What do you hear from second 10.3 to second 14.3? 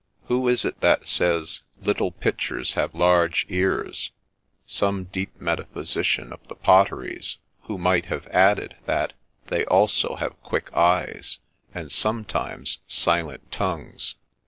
quick eyes, and sometimes silent tongues.